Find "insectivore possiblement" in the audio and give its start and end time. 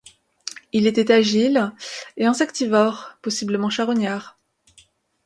2.25-3.69